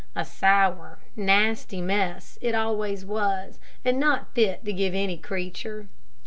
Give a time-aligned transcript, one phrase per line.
[0.15, 5.89] A sour, nasty mess it always was, and not fit to give any creature.